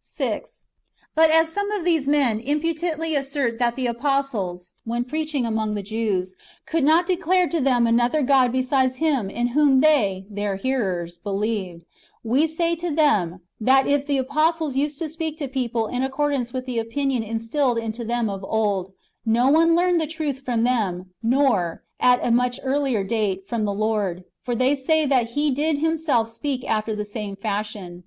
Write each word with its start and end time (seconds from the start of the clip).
6. 0.00 0.64
But 1.14 1.30
as 1.30 1.48
some 1.52 1.70
of 1.70 1.84
these 1.84 2.08
men 2.08 2.40
impudently 2.40 3.14
assert 3.14 3.60
that 3.60 3.76
the 3.76 3.86
apostles, 3.86 4.72
when 4.82 5.04
preaching 5.04 5.46
among 5.46 5.76
the 5.76 5.80
Jews, 5.82 6.34
could 6.66 6.82
not 6.82 7.06
declare 7.06 7.46
to 7.46 7.60
them 7.60 7.86
another 7.86 8.22
God 8.22 8.50
besides 8.50 8.96
Him 8.96 9.30
in 9.30 9.46
whom 9.54 9.78
they 9.78 10.26
(their 10.28 10.58
hearers^) 10.58 11.22
believed, 11.22 11.84
we 12.24 12.48
say 12.48 12.74
to 12.74 12.90
them, 12.90 13.42
that 13.60 13.86
if 13.86 14.08
the 14.08 14.18
apostles 14.18 14.74
used 14.74 14.98
to 14.98 15.08
speak 15.08 15.38
to 15.38 15.46
people 15.46 15.86
in 15.86 16.02
accordance 16.02 16.52
with 16.52 16.66
the 16.66 16.80
opinion 16.80 17.22
instilled 17.22 17.78
into 17.78 18.04
them 18.04 18.28
of 18.28 18.42
old, 18.42 18.92
no 19.24 19.48
one 19.50 19.76
learned 19.76 20.00
the 20.00 20.08
truth 20.08 20.40
from 20.44 20.64
them, 20.64 21.14
nor, 21.22 21.84
at 22.00 22.18
a 22.26 22.32
much 22.32 22.58
earlier 22.64 23.04
date, 23.04 23.46
from 23.46 23.64
the 23.64 23.72
Lord; 23.72 24.24
for 24.42 24.56
they 24.56 24.74
say 24.74 25.06
that 25.06 25.26
He 25.28 25.52
did 25.52 25.78
Himself 25.78 26.28
speak 26.28 26.68
after 26.68 26.96
the 26.96 27.04
same 27.04 27.36
fashion. 27.36 28.02